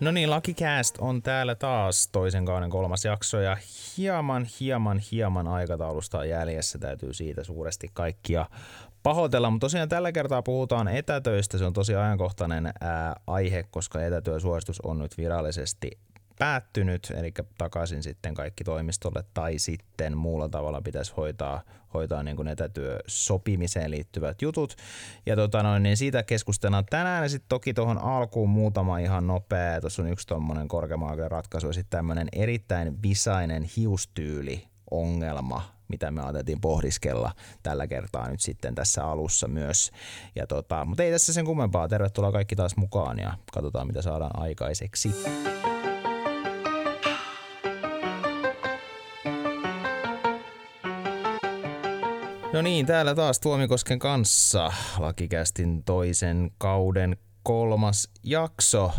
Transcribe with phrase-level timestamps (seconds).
[0.00, 3.56] No niin, Lakicast on täällä taas toisen kauden kolmas jakso ja
[3.98, 6.78] hieman, hieman, hieman aikataulusta on jäljessä.
[6.78, 8.46] Täytyy siitä suuresti kaikkia
[9.02, 11.58] pahoitella, mutta tosiaan tällä kertaa puhutaan etätöistä.
[11.58, 15.90] Se on tosi ajankohtainen ää, aihe, koska etätyösuositus on nyt virallisesti
[16.38, 21.62] päättynyt, eli takaisin sitten kaikki toimistolle tai sitten muulla tavalla pitäisi hoitaa,
[21.94, 24.76] hoitaa niin kuin etätyösopimiseen liittyvät jutut.
[25.26, 29.80] Ja tota noin, niin siitä keskustellaan tänään ja sitten toki tuohon alkuun muutama ihan nopea,
[29.80, 36.22] tuossa on yksi tuommoinen korkeamman ratkaisu ja sitten tämmöinen erittäin visainen hiustyyli ongelma, mitä me
[36.22, 37.32] ajateltiin pohdiskella
[37.62, 39.90] tällä kertaa nyt sitten tässä alussa myös.
[40.34, 41.88] Ja tota, mutta ei tässä sen kummempaa.
[41.88, 45.14] Tervetuloa kaikki taas mukaan ja katsotaan mitä saadaan aikaiseksi.
[52.56, 58.92] No niin, täällä taas Tuomikosken kanssa Lakikästin toisen kauden kolmas jakso.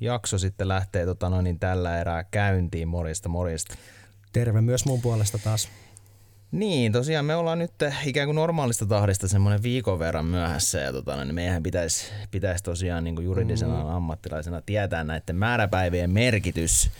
[0.00, 2.88] Jakso sitten lähtee tota noin, niin tällä erää käyntiin.
[2.88, 3.74] Morista, morista.
[4.32, 5.68] Terve myös mun puolesta taas.
[6.52, 7.72] Niin, tosiaan me ollaan nyt
[8.04, 13.04] ikään kuin normaalista tahdista semmoinen viikon verran myöhässä ja tota, niin meidän pitäisi, pitäisi tosiaan
[13.04, 13.88] niin kuin juridisena mm.
[13.88, 16.90] ammattilaisena tietää näiden määräpäivien merkitys.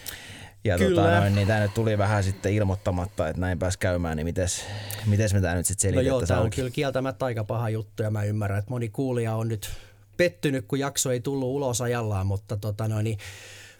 [0.65, 1.03] Ja tota Kyllä.
[1.03, 4.65] tota, noin, niin tämä nyt tuli vähän sitten ilmoittamatta, että näin pääsi käymään, niin mites,
[5.07, 6.11] mites me tämä nyt sitten selitettäisiin?
[6.11, 9.35] No joo, tämä on kyllä kieltämättä aika paha juttu ja mä ymmärrän, että moni kuulija
[9.35, 9.70] on nyt
[10.17, 13.19] pettynyt, kun jakso ei tullut ulos ajallaan, mutta tota noin, niin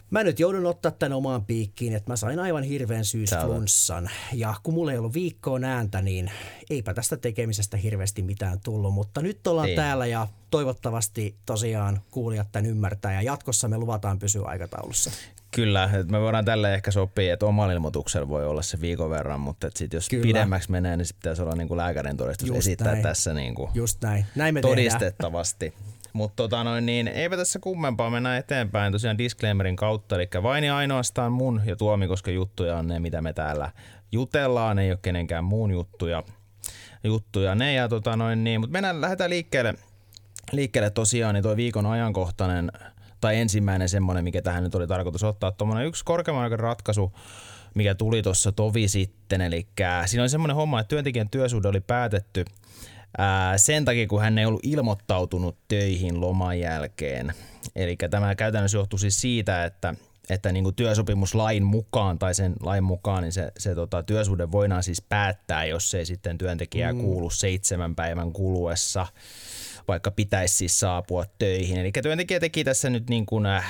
[0.09, 4.09] Mä nyt joudun ottaa tämän omaan piikkiin, että mä sain aivan hirveän syysflunssan.
[4.33, 6.31] Ja kun mulla ei ollut viikkoon ääntä, niin
[6.69, 8.93] eipä tästä tekemisestä hirveästi mitään tullut.
[8.93, 9.75] Mutta nyt ollaan ei.
[9.75, 13.13] täällä ja toivottavasti tosiaan kuulijat tämän ymmärtää.
[13.13, 15.11] Ja jatkossa me luvataan pysyä aikataulussa.
[15.51, 19.39] Kyllä, että me voidaan tälle ehkä sopia, että omalla ilmoituksella voi olla se viikon verran,
[19.39, 20.23] mutta sit jos Kyllä.
[20.23, 23.03] pidemmäksi menee, niin pitäisi olla niin kuin lääkärin todistus Just esittää näin.
[23.03, 24.25] tässä niin kuin Just näin.
[24.35, 25.73] Näin me todistettavasti.
[26.13, 30.15] Mutta tota noin, niin eipä tässä kummempaa mennä eteenpäin tosiaan disclaimerin kautta.
[30.15, 33.71] Eli vain ja ainoastaan mun ja Tuomi, koska juttuja on ne, mitä me täällä
[34.11, 34.79] jutellaan.
[34.79, 36.23] Ei ole kenenkään muun juttuja.
[37.03, 38.59] juttuja ne ja tota noin, niin.
[38.59, 39.73] Mutta mennään, lähdetään liikkeelle,
[40.51, 42.71] liikkeelle tosiaan niin toi viikon ajankohtainen
[43.21, 47.13] tai ensimmäinen semmoinen, mikä tähän nyt oli tarkoitus ottaa, tuommoinen yksi korkeamman ratkaisu,
[47.73, 49.41] mikä tuli tuossa tovi sitten.
[49.41, 49.67] Eli
[50.05, 52.45] siinä oli semmoinen homma, että työntekijän työsuhde oli päätetty–
[53.17, 57.33] ää, sen takia, kun hän ei ollut ilmoittautunut töihin loman jälkeen.
[57.75, 59.93] Eli tämä käytännössä johtuu siis siitä, että
[60.29, 64.83] että niin kuin työsopimuslain mukaan tai sen lain mukaan, niin se, se tota, työsuhde voidaan
[64.83, 66.99] siis päättää, jos ei sitten työntekijää mm.
[66.99, 69.07] kuulu seitsemän päivän kuluessa,
[69.87, 71.77] vaikka pitäisi siis saapua töihin.
[71.77, 73.65] Eli työntekijä teki tässä nyt niin kuin, äh,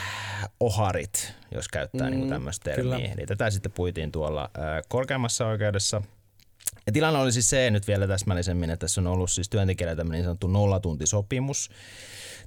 [0.59, 2.97] oharit, jos käyttää niin mm, niin tämmöistä termiä.
[2.97, 3.13] Kyllä.
[3.17, 6.01] Eli tätä sitten puitiin tuolla äh, korkeammassa oikeudessa–
[6.85, 10.17] ja tilanne oli siis se nyt vielä täsmällisemmin, että tässä on ollut siis työntekijällä tämmöinen
[10.17, 11.69] niin sanottu nollatuntisopimus.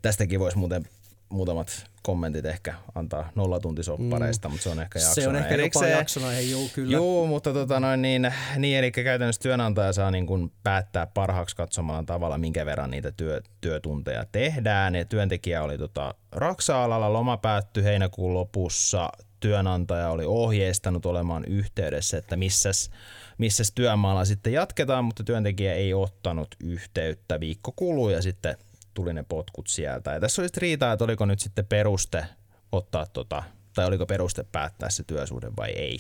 [0.03, 0.87] Tästäkin voisi muuten
[1.29, 4.53] muutamat kommentit ehkä antaa nollatuntisoppareista, mm.
[4.53, 5.91] mutta se on ehkä jaksona Se on ehkä erikseen.
[5.91, 6.93] jopa jaksona, ei juu, kyllä.
[6.93, 12.03] Joo, mutta tota noin, niin, niin, eli käytännössä työnantaja saa niin kuin päättää parhaaksi katsomalla
[12.03, 14.95] tavalla, minkä verran niitä työ, työtunteja tehdään.
[14.95, 19.11] Ja työntekijä oli tota, Raksa-alalla, loma päättyi heinäkuun lopussa.
[19.41, 22.91] Työnantaja oli ohjeistanut olemaan yhteydessä, että missäs
[23.39, 27.41] missä työmaalla sitten jatketaan, mutta työntekijä ei ottanut yhteyttä.
[27.41, 28.57] Viikko kului ja sitten
[28.99, 30.13] tuli ne potkut sieltä.
[30.13, 32.25] Ja tässä olisi riitaa, että oliko nyt sitten peruste
[32.73, 33.43] ottaa tota,
[33.75, 35.99] tai oliko peruste päättää se työsuhde vai ei.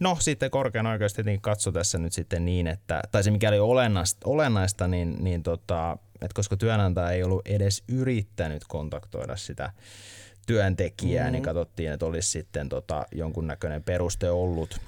[0.00, 3.58] No sitten korkean oikeus tietenkin katsoi tässä nyt sitten niin, että, tai se mikä oli
[3.58, 9.72] olennaista, olennaista niin, niin tota, että koska työnantaja ei ollut edes yrittänyt kontaktoida sitä
[10.46, 11.32] työntekijää, niin mm-hmm.
[11.32, 14.80] niin katsottiin, että olisi sitten tota, jonkunnäköinen peruste ollut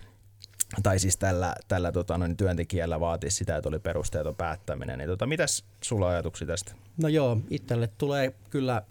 [0.83, 4.99] tai siis tällä, tällä tota, noin työntekijällä vaatisi sitä, että oli perusteeton päättäminen.
[4.99, 6.73] Niin, tota, mitäs sulla ajatuksia tästä?
[6.97, 8.83] No joo, itselle tulee kyllä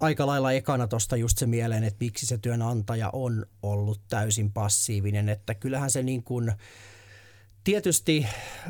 [0.00, 5.28] aika lailla ekana tuosta just se mieleen, että miksi se työnantaja on ollut täysin passiivinen.
[5.28, 6.52] Että kyllähän se niin kuin,
[7.66, 8.26] Tietysti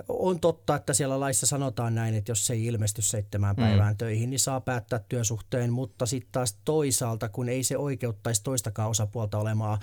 [0.09, 3.63] on totta, että siellä laissa sanotaan näin, että jos se ei ilmesty seitsemään mm.
[3.63, 3.97] päivään mm.
[3.99, 9.39] töihin, niin saa päättää työsuhteen, mutta sitten taas toisaalta, kun ei se oikeuttaisi toistakaan osapuolta
[9.39, 9.79] olemaan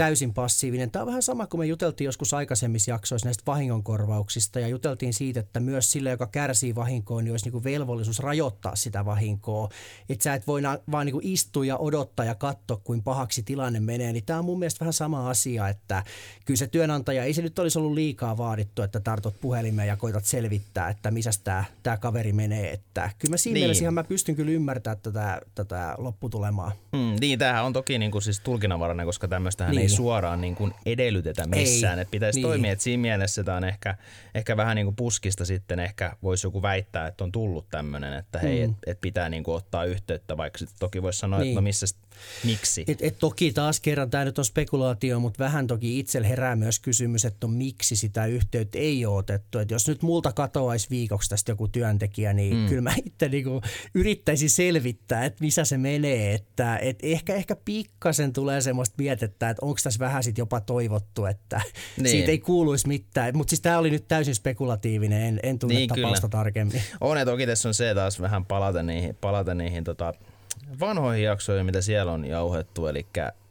[0.00, 0.90] täysin passiivinen.
[0.90, 5.40] Tämä on vähän sama kuin me juteltiin joskus aikaisemmissa jaksoissa näistä vahingonkorvauksista ja juteltiin siitä,
[5.40, 9.68] että myös sille, joka kärsii vahinkoa, niin olisi niin kuin velvollisuus rajoittaa sitä vahinkoa.
[10.08, 13.80] Että sä et voi vaan niin kuin istua ja odottaa ja katsoa, kuin pahaksi tilanne
[13.80, 14.12] menee.
[14.12, 16.04] Niin tämä on mun mielestä vähän sama asia, että
[16.44, 20.24] kyllä se työnantaja, ei se nyt olisi ollut liikaa vaadittu, että tartut puhelimeen ja koitat
[20.24, 22.72] selvittää, että missä tämä, tämä kaveri menee.
[22.72, 23.62] Että kyllä mä siinä niin.
[23.62, 26.72] mielessä ihan mä pystyn kyllä ymmärtämään tätä, tätä lopputulemaa.
[26.92, 30.74] Mm, niin, tämähän on toki niin kuin siis tulkinnanvarainen, koska tämmöistä niin suoraan niin kuin
[30.86, 31.98] edellytetä missään.
[31.98, 32.46] Että pitäisi niin.
[32.46, 33.94] toimia, että siinä mielessä tämä on ehkä,
[34.34, 38.38] ehkä vähän niin kuin puskista sitten ehkä voisi joku väittää, että on tullut tämmöinen, että
[38.38, 38.72] hei, mm.
[38.72, 41.48] että et pitää niin kuin ottaa yhteyttä, vaikka sitten toki voisi sanoa, niin.
[41.48, 41.86] että no missä,
[42.44, 42.84] miksi.
[42.86, 46.80] Et, et toki taas kerran tämä nyt on spekulaatio, mutta vähän toki itsellä herää myös
[46.80, 49.58] kysymys, että no miksi sitä yhteyttä ei ole otettu.
[49.58, 52.68] Et jos nyt multa katoaisi viikoksi tästä joku työntekijä, niin mm.
[52.68, 53.62] kyllä mä itse niin kuin
[53.94, 56.34] yrittäisin selvittää, että missä se menee.
[56.34, 61.26] Että et ehkä, ehkä pikkasen tulee semmoista mietettä, että onko tässä vähän sit jopa toivottu,
[61.26, 61.60] että
[61.96, 62.08] niin.
[62.08, 63.36] siitä ei kuuluisi mitään.
[63.36, 66.42] Mutta siis tämä oli nyt täysin spekulatiivinen, en, en tunne niin, tapausta kyllä.
[66.42, 66.82] tarkemmin.
[67.00, 70.14] On, ja toki tässä on se taas vähän palata niihin, palata niihin tota,
[70.80, 73.06] vanhoihin jaksoihin, mitä siellä on jauhettu, eli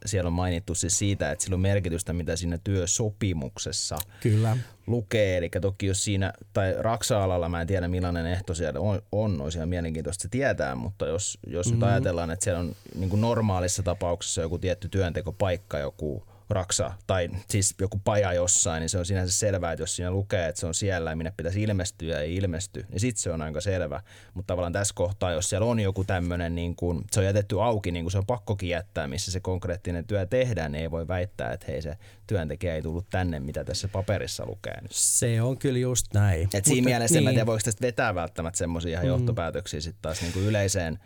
[0.05, 4.57] siellä on mainittu siis siitä, että sillä on merkitystä, mitä siinä työsopimuksessa Kyllä.
[4.87, 5.37] lukee.
[5.37, 9.57] Eli toki jos siinä, tai Raksa-alalla mä en tiedä millainen ehto siellä on, on olisi
[9.57, 11.79] ihan mielenkiintoista se tietää, mutta jos, jos mm-hmm.
[11.79, 17.75] nyt ajatellaan, että siellä on niin normaalissa tapauksessa joku tietty työntekopaikka, joku raksa tai siis
[17.81, 20.73] joku paja jossain, niin se on sinänsä selvää, että jos siinä lukee, että se on
[20.73, 24.01] siellä ja minne pitäisi ilmestyä ja ei ilmesty, niin sitten se on aika selvä.
[24.33, 27.91] Mutta tavallaan tässä kohtaa, jos siellä on joku tämmöinen, niin kun, se on jätetty auki,
[27.91, 31.53] niin kuin se on pakkokin jättää, missä se konkreettinen työ tehdään, niin ei voi väittää,
[31.53, 31.97] että hei se
[32.27, 34.81] työntekijä ei tullut tänne, mitä tässä paperissa lukee.
[34.89, 36.49] Se on kyllä just näin.
[36.53, 37.27] Et siinä Mutta, mielessä niin.
[37.27, 39.09] en tiedä, voiko tästä vetää välttämättä semmoisia ihan mm.
[39.09, 40.99] johtopäätöksiä sitten taas niin kuin yleiseen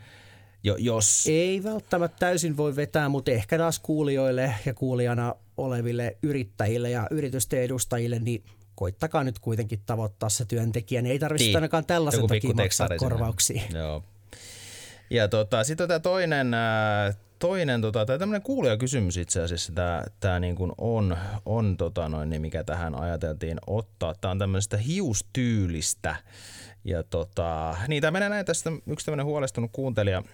[0.63, 1.27] jo, jos...
[1.27, 7.61] Ei välttämättä täysin voi vetää, mutta ehkä taas kuulijoille ja kuulijana oleville yrittäjille ja yritysten
[7.61, 8.43] edustajille, niin
[8.75, 11.57] koittakaa nyt kuitenkin tavoittaa se työntekijä, niin ei tarvitse niin.
[11.57, 13.61] ainakaan tällaisen takia maksaa korvauksia.
[13.73, 14.03] Joo.
[15.09, 16.47] Ja tota, sitten tämä toinen,
[17.39, 22.29] toinen tota, tämä tämmöinen kuulijakysymys itse asiassa, tämä, tämä niin kuin on, on tota noin,
[22.29, 24.15] niin mikä tähän ajateltiin ottaa.
[24.21, 26.15] Tämä on tämmöisestä hiustyylistä.
[26.83, 30.23] Ja tota, niin tämä menee näin tästä, yksi tämmöinen huolestunut kuuntelija–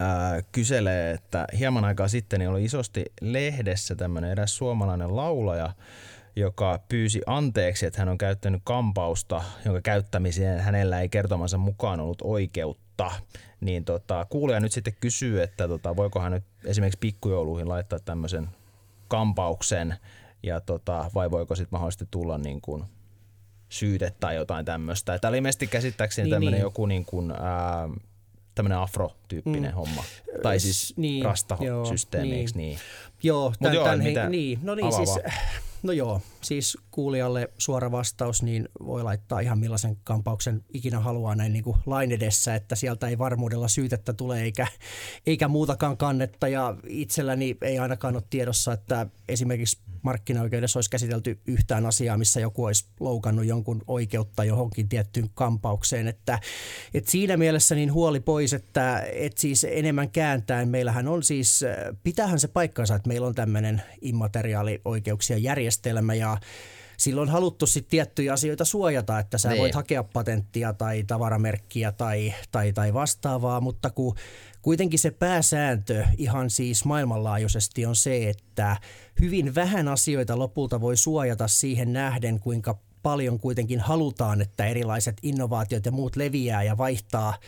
[0.00, 5.72] ää, kyselee, että hieman aikaa sitten niin oli isosti lehdessä tämmöinen eräs suomalainen laulaja,
[6.36, 12.22] joka pyysi anteeksi, että hän on käyttänyt kampausta, jonka käyttämiseen hänellä ei kertomansa mukaan ollut
[12.22, 13.10] oikeutta.
[13.60, 18.48] Niin tota, kuulija nyt sitten kysyy, että tota, voiko hän nyt esimerkiksi pikkujouluihin laittaa tämmöisen
[19.08, 19.96] kampauksen,
[20.42, 22.84] ja tota, vai voiko sitten mahdollisesti tulla niin kuin
[23.68, 25.18] syyte tai jotain tämmöistä.
[25.18, 26.62] Tämä oli ilmeisesti käsittääkseni niin, tämmöinen niin.
[26.62, 27.88] joku niin kuin, ää,
[28.58, 29.74] tämmöinen afro-tyyppinen mm.
[29.74, 30.04] homma.
[30.42, 32.48] Tai siis niin, rastasysteemi, niin.
[32.54, 32.78] niin?
[33.22, 35.10] Joo, tämän, joo tämän, he, niin, no niin siis,
[35.82, 41.52] no joo, siis kuulijalle suora vastaus, niin voi laittaa ihan millaisen kampauksen ikinä haluaa näin
[41.52, 44.66] niin kuin lain edessä, että sieltä ei varmuudella syytettä tule eikä,
[45.26, 46.48] eikä muutakaan kannetta.
[46.48, 52.64] Ja itselläni ei ainakaan ole tiedossa, että esimerkiksi markkinaoikeudessa olisi käsitelty yhtään asiaa, missä joku
[52.64, 56.08] olisi loukannut jonkun oikeutta johonkin tiettyyn kampaukseen.
[56.08, 56.40] Että,
[56.94, 60.68] että siinä mielessä niin huoli pois, että, että siis enemmän kääntäen.
[60.68, 61.64] Meillähän on siis,
[62.02, 66.36] pitähän se paikkansa, että meillä on tämmöinen immateriaalioikeuksien järjestelmä ja
[66.96, 69.60] silloin on haluttu sitten tiettyjä asioita suojata, että sä niin.
[69.60, 74.14] voit hakea patenttia tai tavaramerkkiä tai, tai, tai vastaavaa, mutta kun
[74.62, 78.76] kuitenkin se pääsääntö ihan siis maailmanlaajuisesti on se, että
[79.20, 85.86] hyvin vähän asioita lopulta voi suojata siihen nähden, kuinka paljon kuitenkin halutaan, että erilaiset innovaatiot
[85.86, 87.34] ja muut leviää ja vaihtaa–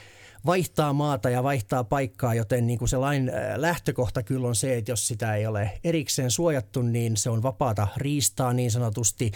[0.47, 4.77] vaihtaa maata ja vaihtaa paikkaa, joten niin kuin se lain äh, lähtökohta kyllä on se,
[4.77, 9.33] että jos sitä ei ole erikseen suojattu, niin se on vapaata riistaa niin sanotusti.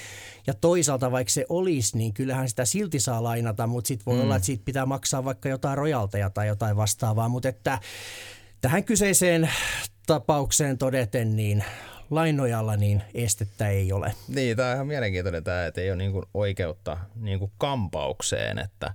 [0.47, 4.23] Ja toisaalta vaikka se olisi, niin kyllähän sitä silti saa lainata, mutta sitten voi mm.
[4.23, 7.79] olla, että siitä pitää maksaa vaikka jotain rojalteja tai jotain vastaavaa, mutta että
[8.61, 9.51] tähän kyseiseen
[10.07, 11.65] tapaukseen todeten, niin
[12.11, 14.15] lain nojalla niin estettä ei ole.
[14.29, 18.59] Niin, tämä on ihan mielenkiintoinen tämä, että ei ole niin kuin oikeutta niin kuin kampaukseen,
[18.59, 18.95] että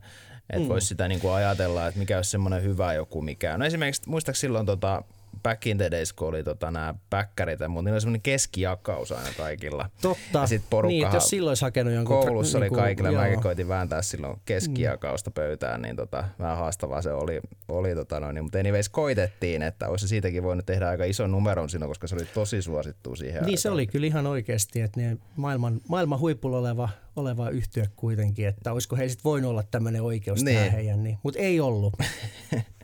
[0.50, 0.68] että mm.
[0.70, 3.58] voisi sitä niin kuin ajatella, että mikä olisi semmoinen hyvä joku mikä.
[3.58, 5.04] No esimerkiksi muistaakseni silloin tota,
[5.44, 9.30] back in the days, kun oli tota, nämä päkkärit, mutta niillä oli semmoinen keskijakaus aina
[9.38, 9.90] kaikilla.
[10.02, 10.40] Totta.
[10.40, 12.20] Ja sit niin, jos silloin olisi hakenut jonkun...
[12.20, 13.22] Koulussa oli niinku, kaikilla, joo.
[13.22, 18.36] mäkin koitin vääntää silloin keskijakausta pöytään, niin tota, vähän haastavaa se oli, oli tota noin,
[18.36, 22.16] niin, mutta anyways koitettiin, että olisi siitäkin voinut tehdä aika ison numeron silloin, koska se
[22.16, 23.58] oli tosi suosittu siihen Niin aikaan.
[23.58, 28.74] se oli kyllä ihan oikeasti, että ne maailman, maailman huipulla oleva, oleva yhtiö kuitenkin, että
[28.74, 30.58] olisiko he sitten voinut olla tämmöinen oikeus niin.
[30.58, 31.94] tähän heidän, niin, mutta ei ollut.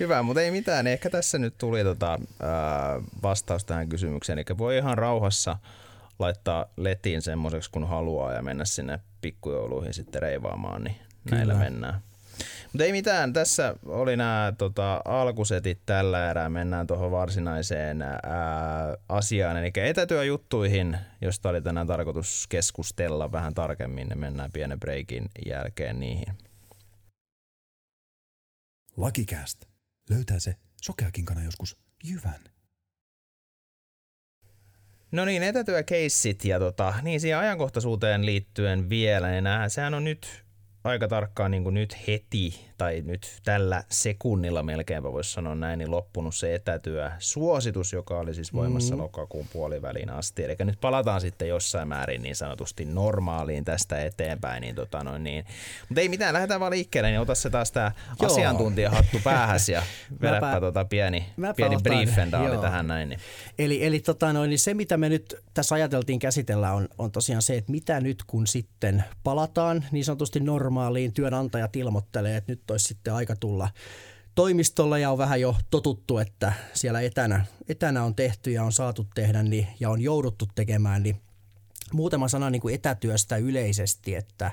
[0.00, 0.86] Hyvä, mutta ei mitään.
[0.86, 4.38] Ehkä tässä nyt tuli tota, ää, vastaus tähän kysymykseen.
[4.38, 5.56] Eli voi ihan rauhassa
[6.18, 11.36] laittaa letiin semmoiseksi kun haluaa ja mennä sinne pikkujouluihin sitten reivaamaan, niin Kyllä.
[11.36, 12.00] näillä mennään.
[12.72, 16.48] Mutta ei mitään, tässä oli nämä tota, alkusetit tällä erää.
[16.48, 18.18] Mennään tuohon varsinaiseen ää,
[19.08, 24.08] asiaan, eli etätyöjuttuihin, josta oli tänään tarkoitus keskustella vähän tarkemmin.
[24.14, 26.45] Mennään pienen breikin jälkeen niihin.
[28.96, 29.64] Lakikääst.
[30.10, 32.40] Löytää se sokeakin kana joskus jyvän.
[35.12, 40.45] No niin, etätyökeissit ja tota, niin siihen ajankohtaisuuteen liittyen vielä, niin sehän on nyt
[40.86, 45.90] aika tarkkaan niin kuin nyt heti tai nyt tällä sekunnilla melkeinpä voisi sanoa näin, niin
[45.90, 49.00] loppunut se etätyö suositus, joka oli siis voimassa mm.
[49.00, 50.44] lokakuun puoliväliin asti.
[50.44, 54.60] Eli nyt palataan sitten jossain määrin niin sanotusti normaaliin tästä eteenpäin.
[54.60, 55.44] Niin tota noin, niin.
[55.88, 59.82] Mutta ei mitään, lähdetään vaan liikkeelle, niin ota se taas tämä asiantuntijahattu päähäs ja
[60.22, 61.26] vedäpä tota pieni,
[61.56, 63.08] pieni briefendaali tähän näin.
[63.08, 63.20] Niin.
[63.58, 67.42] Eli, eli tota noin, niin se, mitä me nyt tässä ajateltiin käsitellä, on, on tosiaan
[67.42, 70.75] se, että mitä nyt kun sitten palataan niin sanotusti normaaliin,
[71.14, 73.68] työnantajat ilmoittelee, että nyt olisi sitten aika tulla
[74.34, 79.06] toimistolle ja on vähän jo totuttu, että siellä etänä, etänä on tehty ja on saatu
[79.14, 81.20] tehdä niin, ja on jouduttu tekemään, niin
[81.92, 84.52] muutama sana niin kuin etätyöstä yleisesti, että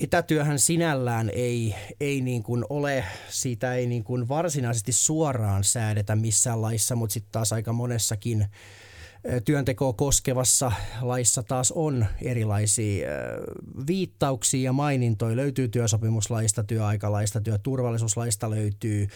[0.00, 6.62] etätyöhän sinällään ei, ei niin kuin ole, siitä ei niin kuin varsinaisesti suoraan säädetä missään
[6.62, 8.46] laissa, mutta sitten taas aika monessakin
[9.44, 13.06] työntekoa koskevassa laissa taas on erilaisia
[13.86, 15.36] viittauksia ja mainintoja.
[15.36, 19.08] Löytyy työsopimuslaista, työaikalaista, työturvallisuuslaista löytyy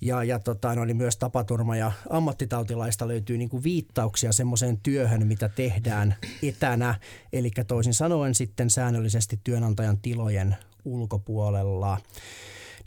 [0.00, 5.26] ja, ja tota, no, niin myös tapaturma- ja ammattitautilaista löytyy niin kuin viittauksia semmoiseen työhön,
[5.26, 6.94] mitä tehdään etänä,
[7.32, 11.98] eli toisin sanoen sitten säännöllisesti työnantajan tilojen ulkopuolella.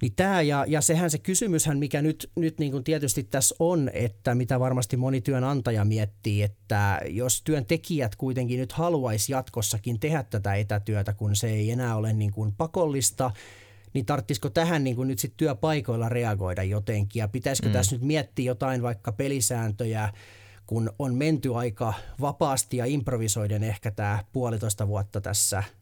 [0.01, 3.89] Niin tämä ja, ja sehän se kysymyshän, mikä nyt, nyt niin kuin tietysti tässä on,
[3.93, 10.55] että mitä varmasti moni työnantaja miettii, että jos työntekijät kuitenkin nyt haluaisi jatkossakin tehdä tätä
[10.55, 13.31] etätyötä, kun se ei enää ole niin kuin pakollista,
[13.93, 17.73] niin tarvitsisiko tähän niin kuin nyt sit työpaikoilla reagoida jotenkin ja pitäisikö mm.
[17.73, 20.13] tässä nyt miettiä jotain vaikka pelisääntöjä,
[20.67, 25.63] kun on menty aika vapaasti ja improvisoiden ehkä tämä puolitoista vuotta tässä–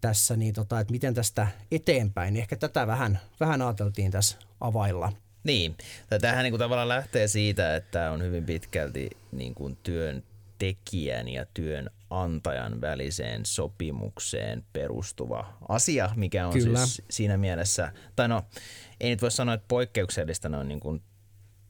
[0.00, 2.36] tässä, niin tota, että miten tästä eteenpäin.
[2.36, 5.12] Ehkä tätä vähän, vähän ajateltiin tässä availla.
[5.44, 5.76] Niin,
[6.20, 10.22] tämähän niin kuin tavallaan lähtee siitä, että on hyvin pitkälti niin kuin työn
[10.58, 16.78] tekijän ja työnantajan väliseen sopimukseen perustuva asia, mikä on Kyllä.
[16.86, 18.42] siis siinä mielessä, tai no
[19.00, 21.02] ei nyt voi sanoa, että poikkeuksellista ne on niin kuin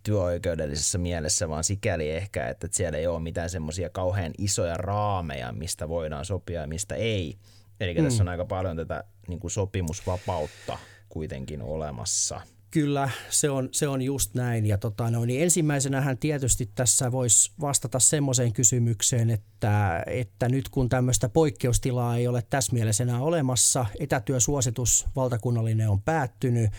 [0.02, 5.88] työoikeudellisessa mielessä, vaan sikäli ehkä, että siellä ei ole mitään semmoisia kauhean isoja raameja, mistä
[5.88, 7.38] voidaan sopia ja mistä ei.
[7.80, 8.04] Eli mm.
[8.04, 12.40] tässä on aika paljon tätä niin kuin sopimusvapautta kuitenkin olemassa.
[12.70, 14.66] Kyllä, se on, se on just näin.
[14.66, 20.88] Ja tota, no, niin ensimmäisenähän tietysti tässä voisi vastata semmoiseen kysymykseen, että, että nyt kun
[20.88, 26.70] tämmöistä poikkeustilaa ei ole tässä mielessä enää olemassa, etätyösuositus valtakunnallinen on päättynyt,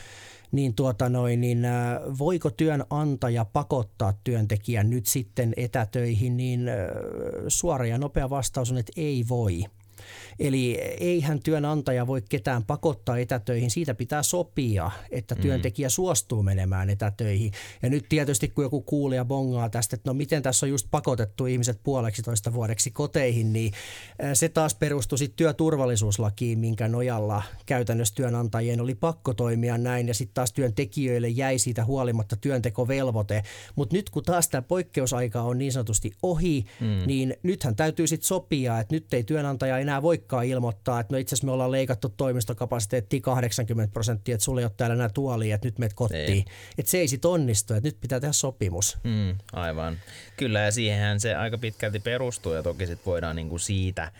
[0.51, 6.75] niin, tuota noin, niin äh, voiko työnantaja pakottaa työntekijän nyt sitten etätöihin, niin äh,
[7.47, 9.63] suora ja nopea vastaus on, että ei voi.
[10.39, 15.41] Eli eihän työnantaja voi ketään pakottaa etätöihin, siitä pitää sopia, että mm.
[15.41, 15.91] työntekijä mm.
[15.91, 17.51] suostuu menemään etätöihin.
[17.83, 21.45] Ja nyt tietysti kun joku kuulija bongaa tästä, että no miten tässä on just pakotettu
[21.45, 23.73] ihmiset puoleksi toista vuodeksi koteihin, niin
[24.33, 30.33] se taas perustui sitten työturvallisuuslakiin, minkä nojalla käytännössä työnantajien oli pakko toimia näin ja sitten
[30.33, 33.43] taas työntekijöille jäi siitä huolimatta työntekovelvoite.
[33.75, 36.87] Mutta nyt kun taas tämä poikkeusaika on niin sanotusti ohi, mm.
[37.05, 41.17] niin nythän täytyy sitten sopia, että nyt ei työnantaja enää voi voikaan ilmoittaa, että no
[41.17, 45.55] itse asiassa me ollaan leikattu toimistokapasiteetti 80 prosenttia, että sulla ei ole täällä enää tuolia,
[45.55, 46.25] että nyt meet kotiin.
[46.25, 46.45] Niin.
[46.77, 48.97] Että se ei sit onnistu, että nyt pitää tehdä sopimus.
[49.03, 49.97] Mm, aivan.
[50.37, 54.11] Kyllä ja siihenhän se aika pitkälti perustuu ja toki sit voidaan niinku siitä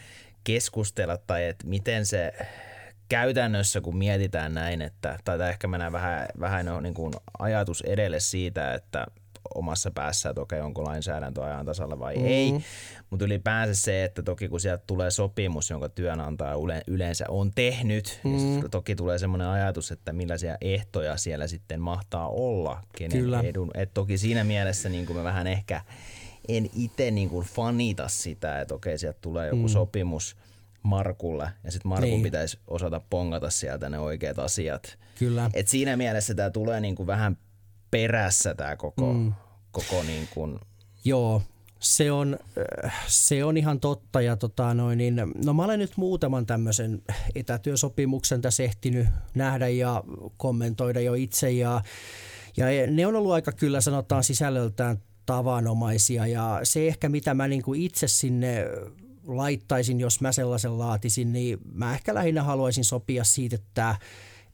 [0.43, 2.33] keskustella tai että miten se
[3.09, 8.19] käytännössä, kun mietitään näin, että, tai ehkä mennään vähän, vähän no, niin kuin ajatus edelle
[8.19, 9.05] siitä, että
[9.55, 12.25] omassa päässä, että okei, onko lainsäädäntö ajan tasalla vai mm.
[12.25, 12.53] ei.
[13.09, 16.55] Mutta ylipäänsä se, että toki kun sieltä tulee sopimus, jonka työnantaja
[16.87, 18.47] yleensä on tehnyt, niin mm.
[18.47, 23.39] niin toki tulee semmoinen ajatus, että millaisia ehtoja siellä sitten mahtaa olla, kenen Kyllä.
[23.39, 23.71] edun.
[23.73, 25.81] Et toki siinä mielessä niin kuin me vähän ehkä
[26.47, 29.67] en itse niin kuin fanita sitä, että okei, sieltä tulee joku mm.
[29.67, 30.35] sopimus
[30.83, 32.23] Markulle ja sitten Markun niin.
[32.23, 34.97] pitäisi osata pongata sieltä ne oikeat asiat.
[35.19, 35.49] Kyllä.
[35.53, 37.37] Et siinä mielessä tämä tulee niin kuin vähän
[37.91, 39.33] perässä tämä koko, mm.
[39.71, 40.59] koko niin kuin...
[41.05, 41.41] Joo,
[41.79, 42.39] se on,
[43.07, 44.21] se on ihan totta.
[44.21, 47.01] Ja tota noin, niin, no mä olen nyt muutaman tämmöisen
[47.35, 50.03] etätyösopimuksen tässä ehtinyt nähdä ja
[50.37, 51.51] kommentoida jo itse.
[51.51, 51.81] Ja,
[52.57, 56.27] ja ne on ollut aika kyllä sanotaan sisällöltään tavanomaisia.
[56.27, 58.65] Ja se ehkä mitä mä niin kuin itse sinne
[59.27, 63.95] laittaisin, jos mä sellaisen laatisin, niin mä ehkä lähinnä haluaisin sopia siitä, että,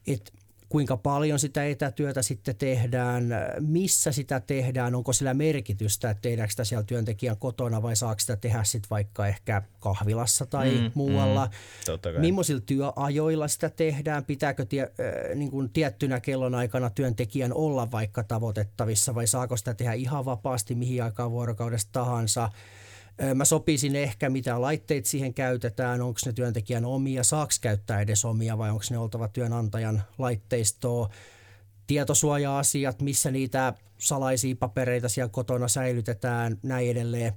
[0.06, 0.32] että
[0.68, 3.24] kuinka paljon sitä etätyötä sitten tehdään,
[3.60, 8.36] missä sitä tehdään, onko sillä merkitystä, että tehdäänkö sitä siellä työntekijän kotona vai saako sitä
[8.36, 11.46] tehdä sitten vaikka ehkä kahvilassa tai mm, muualla.
[11.46, 18.24] Mm, Millaisilla työajoilla sitä tehdään, pitääkö tie, äh, niin kuin tiettynä kellonaikana työntekijän olla vaikka
[18.24, 22.50] tavoitettavissa vai saako sitä tehdä ihan vapaasti mihin aikaan vuorokaudesta tahansa
[23.34, 28.58] Mä sopisin ehkä, mitä laitteet siihen käytetään, onko ne työntekijän omia, saaks käyttää edes omia
[28.58, 31.08] vai onko ne oltava työnantajan laitteistoa,
[31.86, 37.32] tietosuoja-asiat, missä niitä salaisia papereita siellä kotona säilytetään, näin edelleen.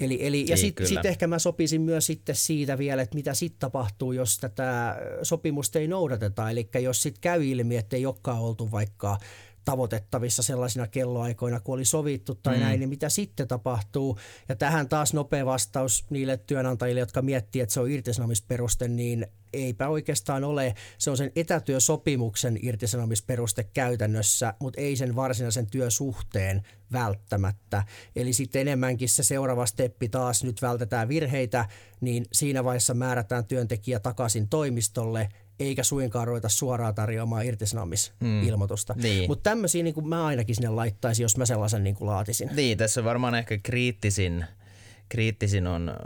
[0.00, 3.34] Eli, eli, ja niin, sitten sit ehkä mä sopisin myös sitten siitä vielä, että mitä
[3.34, 6.50] sitten tapahtuu, jos tätä sopimusta ei noudateta.
[6.50, 9.18] Eli jos sitten käy ilmi, että ei olekaan oltu vaikka
[9.66, 12.62] tavoitettavissa sellaisina kelloaikoina, kun oli sovittu tai mm.
[12.62, 14.18] näin, niin mitä sitten tapahtuu?
[14.48, 19.88] Ja tähän taas nopea vastaus niille työnantajille, jotka miettii, että se on irtisanomisperuste, niin eipä
[19.88, 20.74] oikeastaan ole.
[20.98, 27.84] Se on sen etätyösopimuksen irtisanomisperuste käytännössä, mutta ei sen varsinaisen työsuhteen välttämättä.
[28.16, 31.68] Eli sitten enemmänkin se seuraava steppi taas, nyt vältetään virheitä,
[32.00, 35.28] niin siinä vaiheessa määrätään työntekijä takaisin toimistolle–
[35.60, 38.94] eikä suinkaan ruveta suoraan tarjoamaan irtisanomisilmoitusta.
[38.94, 39.02] Mm.
[39.02, 39.30] Niin.
[39.30, 42.50] Mutta tämmöisiä niin mä ainakin sinne laittaisin, jos mä sellaisen niin laatisin.
[42.56, 44.44] Niin, tässä on varmaan ehkä kriittisin–
[45.08, 45.96] kriittisin on,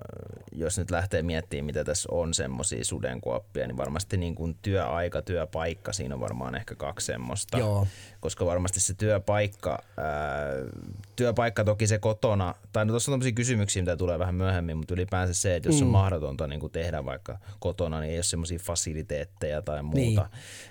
[0.52, 5.92] jos nyt lähtee miettimään, mitä tässä on semmoisia sudenkuoppia, niin varmasti niin kuin työaika, työpaikka,
[5.92, 7.58] siinä on varmaan ehkä kaksi semmoista.
[7.58, 7.86] Joo.
[8.20, 10.06] Koska varmasti se työpaikka, ää,
[11.16, 14.94] työpaikka toki se kotona, tai no tuossa on tämmöisiä kysymyksiä, mitä tulee vähän myöhemmin, mutta
[14.94, 15.86] ylipäänsä se, että jos mm.
[15.86, 19.98] on mahdotonta niin kuin tehdä vaikka kotona, niin ei ole semmoisia fasiliteetteja tai muuta.
[20.00, 20.20] Niin.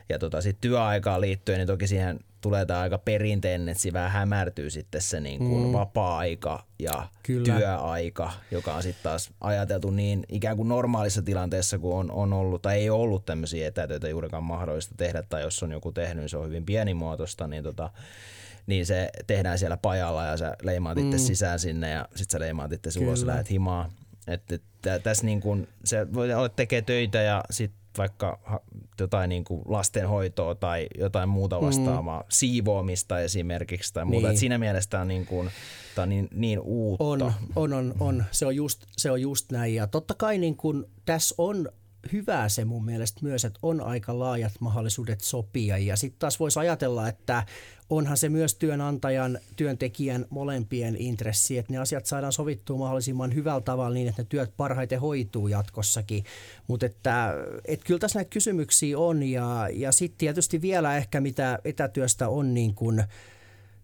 [0.10, 4.12] Ja tota, sitten työaikaan liittyen, niin toki siihen tulee tämä aika perinteinen, että siinä vähän
[4.12, 5.74] hämärtyy sitten se niin kuin mm.
[5.74, 7.56] vapaa-aika ja Kyllä.
[7.56, 12.62] työaika, joka on sitten taas ajateltu niin ikään kuin normaalissa tilanteessa, kun on, on ollut
[12.62, 16.38] tai ei ollut tämmöisiä etätöitä juurikaan mahdollista tehdä, tai jos on joku tehnyt, niin se
[16.38, 17.90] on hyvin pienimuotoista, niin tota,
[18.68, 21.24] niin se tehdään siellä pajalla ja sä leimaat itse mm.
[21.24, 23.90] sisään sinne ja sit sä leimaat itse ulos ja lähdet himaa.
[24.28, 28.62] Että et, tässä niin kun, se voi olla tekee töitä ja sit vaikka
[29.00, 31.66] jotain niin kuin lastenhoitoa tai jotain muuta mm.
[31.66, 32.26] vastaavaa, mm.
[32.30, 34.28] siivoamista esimerkiksi tai muuta.
[34.28, 34.32] Niin.
[34.34, 35.50] Et siinä mielessä on, niin, kuin,
[35.96, 37.04] tämä on niin, niin uutta.
[37.04, 37.22] On,
[37.56, 38.24] on, on, on.
[38.32, 39.76] Se, on just, se on just näin.
[39.76, 41.70] Ja totta kai niin kuin, tässä on
[42.14, 45.78] hyvää se mun mielestä myös, että on aika laajat mahdollisuudet sopia.
[45.78, 47.44] Ja sitten taas voisi ajatella, että
[47.90, 53.94] onhan se myös työnantajan, työntekijän molempien intressi, että ne asiat saadaan sovittua mahdollisimman hyvällä tavalla
[53.94, 56.24] niin, että ne työt parhaiten hoituu jatkossakin.
[56.68, 57.34] Mutta että,
[57.66, 62.54] että kyllä tässä näitä kysymyksiä on ja, ja sitten tietysti vielä ehkä mitä etätyöstä on
[62.54, 63.04] niin kuin–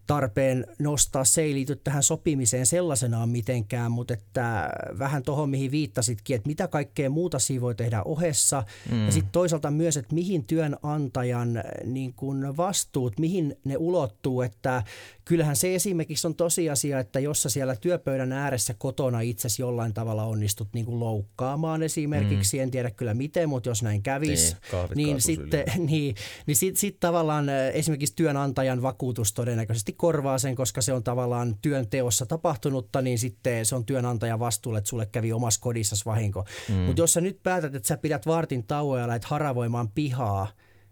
[0.06, 1.24] tarpeen nostaa.
[1.24, 6.68] Se ei liity tähän sopimiseen sellaisenaan mitenkään, mutta että vähän tuohon, mihin viittasitkin, että mitä
[6.68, 8.64] kaikkea muuta siinä voi tehdä ohessa.
[8.90, 9.06] Mm.
[9.06, 14.82] Ja sitten toisaalta myös, että mihin työnantajan niin kun vastuut, mihin ne ulottuu, että
[15.24, 20.24] kyllähän se esimerkiksi on tosiasia, että jos sä siellä työpöydän ääressä kotona itse jollain tavalla
[20.24, 22.62] onnistut niin kuin loukkaamaan esimerkiksi, mm.
[22.62, 24.56] en tiedä kyllä miten, mutta jos näin kävisi,
[24.94, 26.14] niin, niin sitten niin,
[26.46, 32.26] niin sit, sit tavallaan esimerkiksi työnantajan vakuutus todennäköisesti korvaa sen, koska se on tavallaan työnteossa
[32.26, 36.44] tapahtunutta, niin sitten se on työnantajan vastuulle, että sulle kävi omassa kodissasi vahinko.
[36.68, 36.74] Mm.
[36.74, 40.48] Mutta jos sä nyt päätät, että sä pidät vartin tauoja ja lähdet haravoimaan pihaa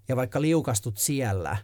[0.09, 1.57] ja vaikka liukastut siellä,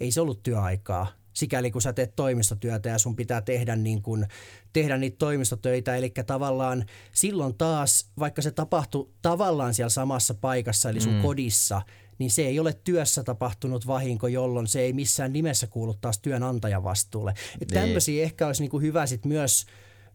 [0.00, 4.26] ei se ollut työaikaa, sikäli kun sä teet toimistotyötä ja sun pitää tehdä, niin kun,
[4.72, 5.96] tehdä niitä toimistotöitä.
[5.96, 11.22] Eli tavallaan silloin taas, vaikka se tapahtui tavallaan siellä samassa paikassa, eli sun mm.
[11.22, 11.82] kodissa,
[12.18, 16.84] niin se ei ole työssä tapahtunut vahinko, jolloin se ei missään nimessä kuulu taas työnantajan
[16.84, 17.34] vastuulle.
[17.60, 17.68] Niin.
[17.68, 19.66] Tämmöisiä ehkä olisi niin kuin hyvä sit myös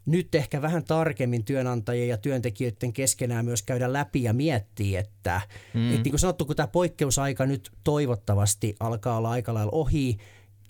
[0.06, 5.42] nyt ehkä vähän tarkemmin työnantajien ja työntekijöiden keskenään myös käydä läpi ja miettiä, että,
[5.74, 5.90] mm.
[5.90, 10.18] että niin kuin sanottu, kun tämä poikkeusaika nyt toivottavasti alkaa olla aika lailla ohi,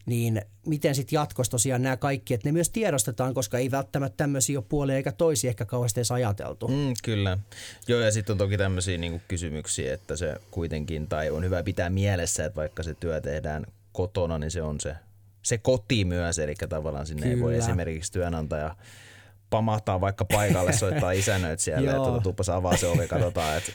[0.05, 4.59] niin miten sitten jatkossa tosiaan nämä kaikki, että ne myös tiedostetaan, koska ei välttämättä tämmöisiä
[4.59, 6.67] ole puolia eikä toisia ehkä kauheasti edes ajateltu.
[6.67, 7.37] Mm, kyllä.
[7.87, 11.89] Joo, ja sitten on toki tämmöisiä niinku kysymyksiä, että se kuitenkin, tai on hyvä pitää
[11.89, 14.95] mielessä, että vaikka se työ tehdään kotona, niin se on se,
[15.43, 17.35] se koti myös, eli tavallaan sinne kyllä.
[17.35, 18.75] ei voi esimerkiksi työnantaja
[19.49, 23.71] pamahtaa vaikka paikalle, soittaa isännöit siellä, että tuota, tuppas avaa se ovi, katsotaan, että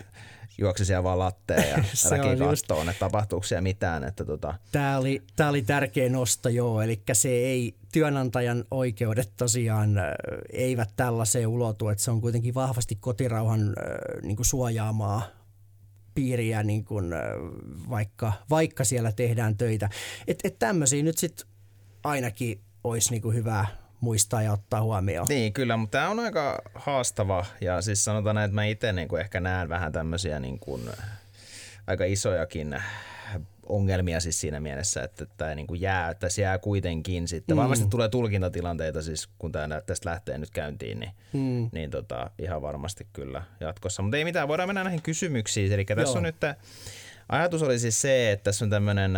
[0.59, 1.77] juoksi siellä vaan latteen ja
[2.11, 4.05] räki kattoon, että tapahtuuko siellä mitään.
[4.05, 4.55] Että tota.
[4.73, 9.91] tämä, oli, tämä oli tärkeä nosto, joo, eli se ei, työnantajan oikeudet tosiaan
[10.53, 13.75] eivät tällaiseen ulotu, että se on kuitenkin vahvasti kotirauhan
[14.23, 15.23] niin kuin suojaamaa
[16.15, 17.07] piiriä, niin kuin,
[17.91, 19.91] vaikka, vaikka siellä tehdään töitä.
[20.27, 21.47] Että et tämmöisiä nyt sitten
[22.05, 23.67] ainakin olisi niin kuin hyvä
[24.01, 25.27] muistaa ja ottaa huomioon.
[25.29, 29.41] Niin, kyllä, mutta tämä on aika haastava ja siis sanotaan, että mä itse niin ehkä
[29.41, 30.83] näen vähän tämmöisiä niin kuin
[31.87, 32.77] aika isojakin
[33.69, 37.57] ongelmia siis siinä mielessä, että tämä niin kuin jää, tässä jää kuitenkin sitten.
[37.57, 37.61] Mm.
[37.61, 41.69] Varmasti tulee tulkintatilanteita siis, kun tämä tästä lähtee nyt käyntiin, niin, mm.
[41.73, 44.03] niin tota, ihan varmasti kyllä jatkossa.
[44.03, 45.73] Mutta ei mitään, voidaan mennä näihin kysymyksiin.
[45.73, 46.17] Eli tässä Joo.
[46.17, 46.37] on nyt,
[47.29, 49.13] ajatus oli siis se, että tässä on tämmöinen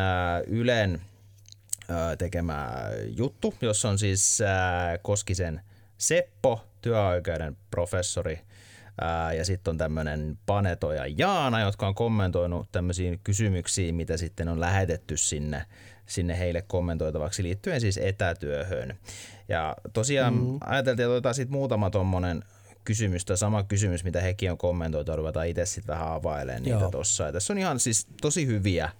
[0.47, 1.01] Ylen
[2.19, 2.71] tekemä
[3.17, 4.39] juttu, jossa on siis
[5.03, 5.61] Koskisen
[5.99, 8.41] Seppo työoikeuden professori
[9.37, 14.61] ja sitten on tämmöinen Paneto ja Jaana, jotka on kommentoinut tämmöisiin kysymyksiin, mitä sitten on
[14.61, 15.65] lähetetty sinne,
[16.07, 18.99] sinne heille kommentoitavaksi liittyen siis etätyöhön.
[19.49, 20.59] Ja tosiaan mm.
[20.61, 22.45] ajateltiin, että otetaan sitten muutama tuommoinen
[22.85, 27.33] kysymys tai sama kysymys, mitä hekin on kommentoitu, ruvetaan itse sitten vähän availemaan niitä tuossa.
[27.33, 28.91] Tässä on ihan siis tosi hyviä,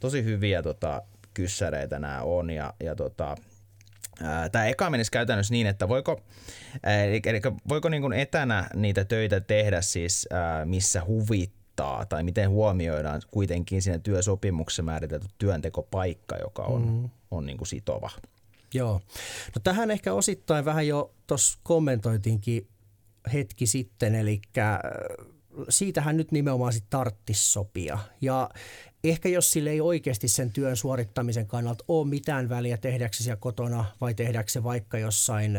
[0.00, 1.02] tosi hyviä tota,
[1.42, 3.36] kyssäreitä nämä on ja, ja tota,
[4.52, 6.20] Tämä eka menisi käytännössä niin, että voiko,
[7.06, 10.28] eli, eli voiko niin kuin etänä niitä töitä tehdä siis
[10.64, 17.10] missä huvittaa tai miten huomioidaan kuitenkin siinä työsopimuksessa määritelty työntekopaikka, joka on, mm.
[17.30, 18.10] on niin kuin sitova.
[18.74, 19.00] Joo.
[19.54, 22.68] No tähän ehkä osittain vähän jo tuossa kommentoitinkin
[23.32, 24.40] hetki sitten, eli
[25.68, 27.98] siitähän nyt nimenomaan sitten tarttisi sopia.
[28.20, 28.50] Ja
[29.04, 33.40] ehkä jos sille ei oikeasti sen työn suorittamisen kannalta ole mitään väliä, tehdäänkö se siellä
[33.40, 35.58] kotona vai tehdäänkö se vaikka jossain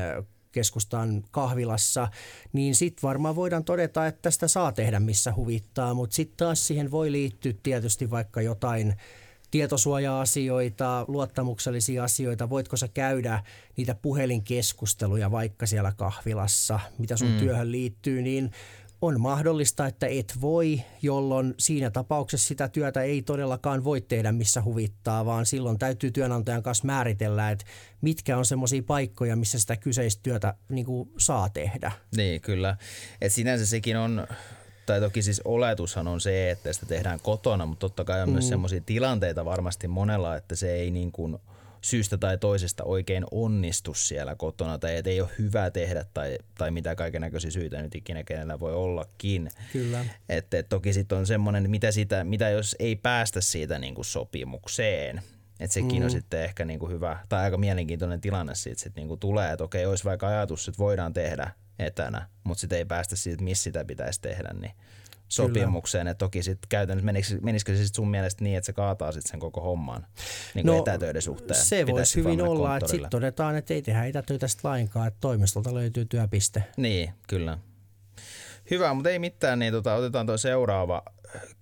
[0.51, 2.07] keskustan kahvilassa,
[2.53, 6.91] niin sitten varmaan voidaan todeta, että tästä saa tehdä missä huvittaa, mutta sitten taas siihen
[6.91, 8.95] voi liittyä tietysti vaikka jotain
[9.51, 13.43] tietosuoja-asioita, luottamuksellisia asioita, voitko sä käydä
[13.77, 17.37] niitä puhelinkeskusteluja vaikka siellä kahvilassa, mitä sun mm.
[17.37, 18.51] työhön liittyy, niin
[19.01, 24.61] on mahdollista, että et voi, jolloin siinä tapauksessa sitä työtä ei todellakaan voi tehdä missä
[24.61, 27.65] huvittaa, vaan silloin täytyy työnantajan kanssa määritellä, että
[28.01, 31.91] mitkä on semmoisia paikkoja, missä sitä kyseistä työtä niin kuin saa tehdä.
[32.15, 32.77] Niin, kyllä.
[33.21, 34.27] Et sinänsä sekin on
[34.85, 38.33] tai toki siis oletushan on se, että sitä tehdään kotona, mutta totta kai on mm.
[38.33, 41.37] myös semmoisia tilanteita varmasti monella, että se ei niin kuin–
[41.81, 46.71] syystä tai toisesta oikein onnistu siellä kotona tai että ei ole hyvä tehdä tai, tai
[46.71, 49.49] mitä kaiken näköisiä syitä nyt ikinä kenellä voi ollakin.
[49.73, 50.05] Kyllä.
[50.29, 54.05] Et, et toki sitten on semmoinen, mitä, sitä, mitä jos ei päästä siitä niin kuin
[54.05, 55.21] sopimukseen.
[55.59, 56.03] Että sekin mm.
[56.03, 59.51] on sitten ehkä niin kuin hyvä tai aika mielenkiintoinen tilanne siitä sitten niin kuin tulee,
[59.51, 63.63] että okei, olisi vaikka ajatus, että voidaan tehdä etänä, mutta sitten ei päästä siitä, missä
[63.63, 64.71] sitä pitäisi tehdä, niin
[65.29, 66.07] sopimukseen.
[66.07, 69.31] Että toki sitten käytännössä menisikö, menisikö se sit sun mielestä niin, että se kaataa sitten
[69.31, 70.05] sen koko homman
[70.55, 71.59] niin no, etätöiden suhteen?
[71.59, 75.73] Se voisi hyvin olla, että sitten todetaan, että ei tehdä etätöitä sitten lainkaan, että toimistolta
[75.73, 76.63] löytyy työpiste.
[76.77, 77.57] Niin, kyllä.
[78.71, 81.03] Hyvä, mutta ei mitään, niin tota, otetaan tuo seuraava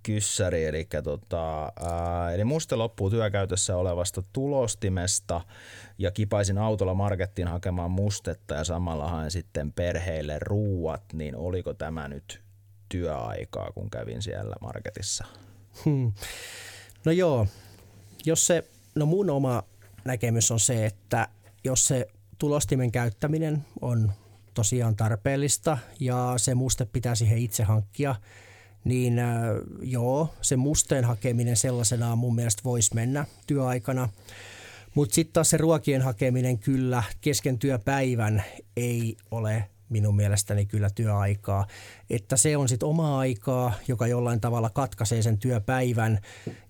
[0.03, 5.41] kyssäri, eli, tota, ää, eli musta loppuu työkäytössä olevasta tulostimesta
[5.97, 12.07] ja kipaisin autolla markettiin hakemaan mustetta ja samalla haen sitten perheille ruuat, niin oliko tämä
[12.07, 12.41] nyt
[12.89, 15.25] työaikaa, kun kävin siellä marketissa?
[15.85, 16.11] Hmm.
[17.05, 17.47] No joo,
[18.25, 18.63] jos se,
[18.95, 19.63] no mun oma
[20.05, 21.27] näkemys on se, että
[21.63, 24.11] jos se tulostimen käyttäminen on
[24.53, 28.15] tosiaan tarpeellista ja se muste pitää siihen itse hankkia,
[28.83, 29.27] niin äh,
[29.81, 34.09] joo, se musteen hakeminen sellaisenaan mun mielestä voisi mennä työaikana.
[34.95, 38.43] Mutta sitten taas se ruokien hakeminen kyllä kesken työpäivän
[38.77, 41.67] ei ole minun mielestäni kyllä työaikaa.
[42.09, 46.19] Että se on sitten omaa aikaa, joka jollain tavalla katkaisee sen työpäivän.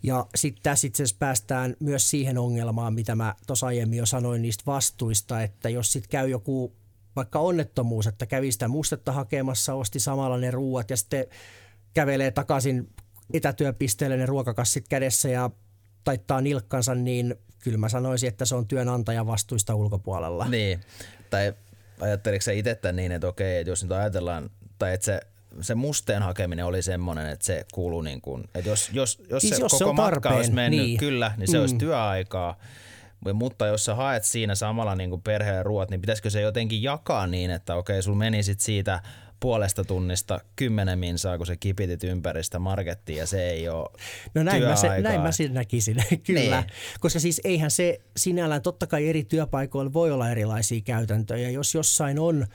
[0.04, 4.42] Ja sitten tässä itse asiassa päästään myös siihen ongelmaan, mitä mä tuossa aiemmin jo sanoin
[4.42, 6.74] niistä vastuista, että jos sitten käy joku
[7.16, 11.26] vaikka onnettomuus, että kävi sitä mustetta hakemassa, osti samalla ne ruuat ja sitten
[11.94, 12.90] kävelee takaisin
[13.34, 15.50] etätyöpisteelle ne ruokakassit kädessä ja
[16.04, 20.48] taittaa nilkkansa, niin kyllä mä sanoisin, että se on työnantajan vastuista ulkopuolella.
[20.48, 20.80] Niin,
[21.30, 21.54] tai
[22.00, 25.22] ajatteliko sä itse niin, että okei, että jos nyt ajatellaan, tai että se
[25.62, 29.56] se musteen hakeminen oli semmoinen, että se kuuluu niin kuin, että jos, jos, jos siis
[29.56, 30.98] se jos koko se matka olisi mennyt niin.
[31.00, 31.62] kyllä, niin se mm.
[31.62, 32.58] olisi työaikaa.
[33.34, 37.28] Mutta jos sä haet siinä samalla niin kuin perheen ruoat, niin pitäisikö se jotenkin jakaa
[37.28, 39.02] niin, että okei, sul meni sit siitä
[39.40, 43.90] puolesta tunnista kymmenen minsaa, kun se kipitit ympäristä markettiin ja se ei ole
[44.36, 46.62] No näin mä, se, näin mä sen näkisin, kyllä.
[46.62, 46.72] Niin.
[47.00, 51.50] Koska siis eihän se sinällään, totta kai eri työpaikoilla voi olla erilaisia käytäntöjä.
[51.50, 52.48] Jos jossain on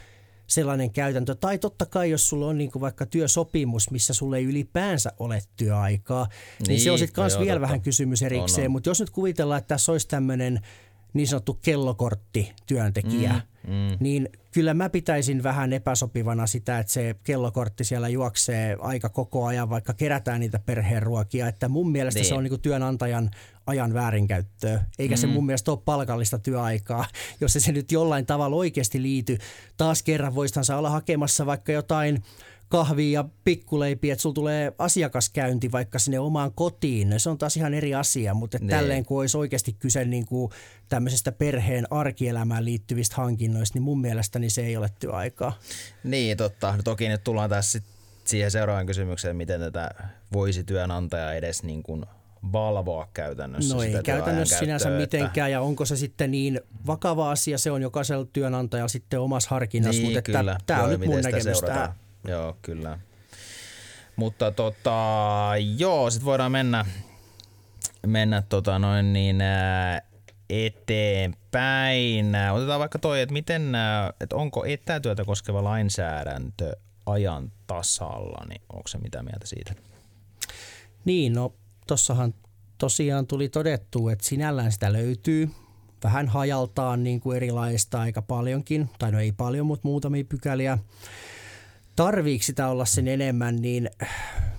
[0.47, 1.35] sellainen käytäntö.
[1.35, 5.43] Tai totta kai, jos sulla on niin kuin vaikka työsopimus, missä sulle ei ylipäänsä ole
[5.57, 7.61] työaikaa, niin, niin se on sitten myös vielä totta.
[7.61, 8.71] vähän kysymys erikseen.
[8.71, 10.61] Mutta jos nyt kuvitellaan, että tässä olisi tämmöinen
[11.13, 13.97] niin sanottu kellokortti työntekijä, mm, mm.
[14.01, 19.71] niin kyllä mä pitäisin vähän epäsopivana sitä, että se kellokortti siellä juoksee aika koko ajan,
[19.71, 21.49] vaikka kerätään niitä perheen ruokia.
[21.49, 22.29] Että mun mielestä niin.
[22.29, 23.31] se on niin kuin työnantajan
[23.67, 25.19] ajan väärinkäyttöä, eikä mm.
[25.19, 27.05] se mun mielestä ole palkallista työaikaa,
[27.41, 29.39] jos se nyt jollain tavalla oikeasti liity.
[29.77, 32.23] Taas kerran voisihan olla hakemassa vaikka jotain
[32.73, 37.21] kahvia ja pikkuleipiä, että sulla tulee asiakaskäynti vaikka sinne omaan kotiin.
[37.21, 40.53] Se on taas ihan eri asia, mutta että tälleen kun olisi oikeasti kyse niin kuin
[40.89, 45.59] tämmöisestä perheen arkielämään liittyvistä hankinnoista, niin mun mielestäni se ei ole työaikaa.
[46.05, 46.77] Niin, totta.
[46.77, 47.81] No, toki nyt tullaan tässä
[48.25, 49.91] siihen seuraavaan kysymykseen, miten tätä
[50.33, 52.05] voisi työnantaja edes niin kuin
[52.53, 57.31] valvoa käytännössä No sitä ei käytännössä sinänsä käyttöä, mitenkään, ja onko se sitten niin vakava
[57.31, 61.45] asia, se on jokaisella työnantajalla sitten omassa harkinnassa, Niin, mutta tämä on nyt mun näkemys
[61.45, 61.95] seurataan.
[62.29, 62.99] Joo, kyllä.
[64.17, 66.87] Mutta tota, joo, sitten voidaan mennä,
[68.07, 70.03] mennä tota noin niin, ää,
[70.51, 72.33] eteenpäin.
[72.53, 78.89] Otetaan vaikka toi, että miten, ää, että onko etätyötä koskeva lainsäädäntö ajan tasalla, niin onko
[78.89, 79.75] se mitä mieltä siitä?
[81.05, 81.55] Niin, no
[81.87, 82.35] tossahan
[82.79, 85.51] tosiaan tuli todettu, että sinällään sitä löytyy
[86.05, 90.79] vähän hajaltaan niin kuin erilaista aika paljonkin, tai no ei paljon, mutta muutamia pykäliä.
[91.97, 93.91] Tarviiko sitä olla sen enemmän, niin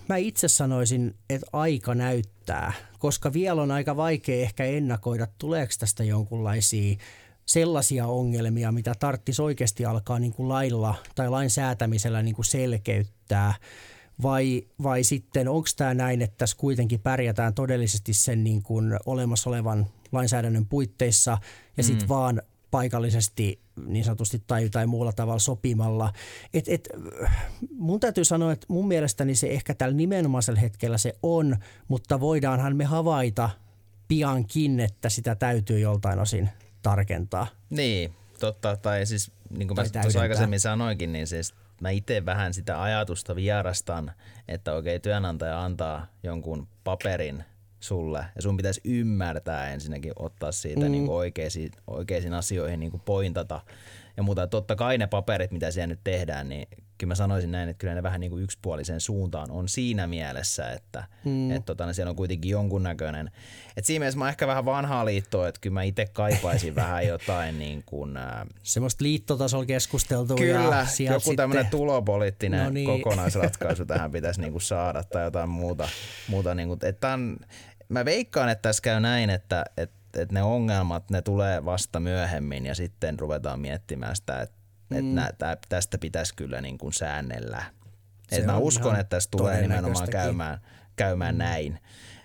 [0.09, 6.03] mä itse sanoisin, että aika näyttää, koska vielä on aika vaikea ehkä ennakoida, tuleeko tästä
[6.03, 6.97] jonkunlaisia
[7.45, 13.53] sellaisia ongelmia, mitä tarttisi oikeasti alkaa niin kuin lailla tai lain säätämisellä niin kuin selkeyttää,
[14.21, 19.49] vai, vai sitten onko tämä näin, että tässä kuitenkin pärjätään todellisesti sen niin kuin olemassa
[19.49, 21.37] olevan lainsäädännön puitteissa
[21.77, 22.41] ja sitten vaan
[22.73, 26.13] paikallisesti niin sanotusti tai, tai muulla tavalla sopimalla.
[26.53, 26.89] Et, et,
[27.71, 31.57] mun täytyy sanoa, että mun mielestäni se ehkä tällä nimenomaisella hetkellä se on,
[31.87, 33.49] mutta voidaanhan me havaita
[34.07, 36.49] piankin, että sitä täytyy joltain osin
[36.81, 37.47] tarkentaa.
[37.69, 38.77] Niin, totta.
[38.77, 42.81] Tai siis niin kuin Tai mä tuossa aikaisemmin sanoinkin, niin siis mä itse vähän sitä
[42.81, 44.11] ajatusta vierastan,
[44.47, 47.43] että okei työnantaja antaa jonkun paperin
[47.83, 50.91] sulle ja sun pitäisi ymmärtää ensinnäkin ottaa siitä mm.
[50.91, 53.61] niin kuin oikeisiin, oikeisiin asioihin niin kuin pointata
[54.17, 54.47] ja muuta.
[54.47, 56.67] Totta kai ne paperit, mitä siellä nyt tehdään, niin
[57.03, 60.71] kyllä mä sanoisin näin, että kyllä ne vähän niin kuin yksipuoliseen suuntaan on siinä mielessä,
[60.71, 61.51] että mm.
[61.51, 63.31] et tota, niin siellä on kuitenkin jonkunnäköinen.
[63.77, 67.59] Et siinä mielessä mä ehkä vähän vanhaa liittoa, että kyllä mä itse kaipaisin vähän jotain
[67.59, 72.87] niin kuin, ää, Semmoista liittotasolla keskusteltua Kyllä, ja joku tämmöinen sitten, tulopoliittinen No niin.
[72.87, 73.01] niin.
[73.01, 75.89] kokonaisratkaisu tähän pitäisi niinku saada tai jotain muuta.
[76.27, 77.37] muuta niinku, että on,
[77.89, 82.65] mä veikkaan, että tässä käy näin, että, että, että ne ongelmat, ne tulee vasta myöhemmin
[82.65, 84.62] ja sitten ruvetaan miettimään sitä, että,
[85.01, 85.17] mm.
[85.17, 87.63] että tä, tästä pitäisi kyllä niin kuin säännellä.
[88.29, 90.59] Se Et mä on uskon, että tässä tulee nimenomaan käymään,
[90.95, 91.39] käymään mm.
[91.39, 91.79] näin.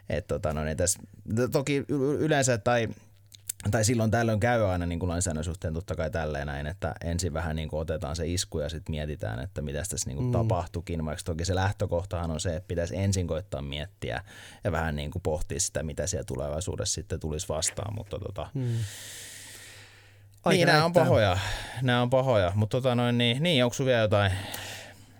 [0.08, 1.00] Et tota, no, niin tässä,
[1.52, 2.88] toki y- yleensä tai
[3.70, 7.32] tai silloin tällöin käy aina niin kuin lainsäädännön suhteen totta kai tälleen näin, että ensin
[7.32, 10.32] vähän niin kuin otetaan se isku ja sitten mietitään, että mitä tässä niin kuin mm.
[10.32, 14.24] tapahtuikin, vaikka toki se lähtökohtahan on se, että pitäisi ensin koittaa miettiä
[14.64, 18.74] ja vähän niin kuin pohtia sitä, mitä siellä tulevaisuudessa sitten tulisi vastaan, mutta tota, mm.
[20.44, 21.38] Aika niin, nämä on pahoja,
[21.82, 24.32] nämä on pahoja, mutta tota noin, niin, niin onko vielä jotain?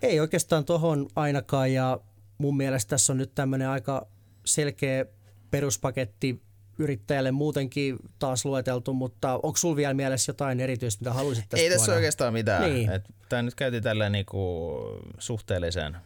[0.01, 1.99] Ei oikeastaan tohon ainakaan ja
[2.37, 4.07] mun mielestä tässä on nyt tämmöinen aika
[4.45, 5.05] selkeä
[5.51, 6.41] peruspaketti
[6.79, 11.69] yrittäjälle muutenkin taas lueteltu, mutta onko sulla vielä mielessä jotain erityistä, mitä haluaisit tästä Ei
[11.69, 11.95] tässä tuoda?
[11.95, 12.73] oikeastaan mitään.
[12.73, 12.89] Niin.
[13.29, 14.71] Tämä nyt käytiin tällä niinku
[15.19, 15.97] suhteellisen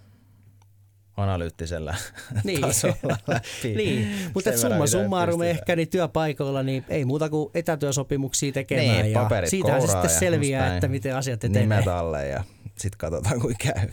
[1.18, 1.96] analyyttisellä
[2.44, 2.62] Niin.
[2.62, 3.76] tasolla läpi.
[3.76, 9.20] niin, mutta summa summarum ehkä niin työpaikoilla niin ei muuta kuin etätyösopimuksia tekemään Niin, ja
[9.22, 10.74] paperit siitähän se sitten ja selviää, näin.
[10.74, 11.62] että miten asiat etenee.
[11.62, 13.88] Nimet alle ja sitten katsotaan kuin käy.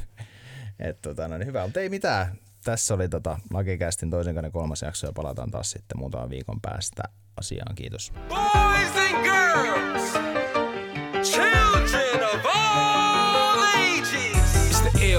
[0.79, 2.39] Et tota, no niin hyvä, mutta ei mitään.
[2.65, 7.03] Tässä oli tota Lakikästin toisen kauden kolmas jakso ja palataan taas sitten muutaman viikon päästä
[7.37, 7.75] asiaan.
[7.75, 8.13] Kiitos.
[8.29, 9.90] Boys and girls,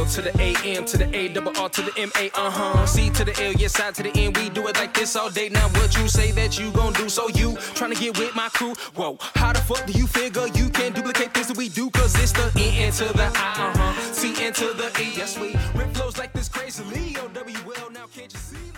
[0.02, 2.50] L to the A M to the A double R to the M A uh
[2.50, 2.86] huh.
[2.88, 4.34] C to the L, yes, I to the N.
[4.34, 5.50] We do it like this all day.
[5.50, 7.08] Now what you say that you gon' do?
[7.08, 8.74] So you tryna get with my crew?
[8.96, 11.92] Whoa, how the fuck do you figure you can duplicate things that we do?
[11.92, 14.14] Cause it's the N to the I, uh huh.
[14.14, 15.14] C into the E.
[15.16, 17.16] Yes, we rip flows like this crazily.
[17.20, 18.71] O W L now can't you see.